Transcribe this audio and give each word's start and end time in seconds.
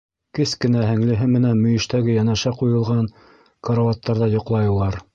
Кескенә 0.37 0.79
һеңлеһе 0.91 1.27
менән 1.33 1.61
мөйөштәге 1.67 2.17
йәнәшә 2.17 2.57
ҡуйылған 2.63 3.13
карауаттарҙа 3.71 4.35
йоҡлай 4.37 4.77
улар. 4.79 5.03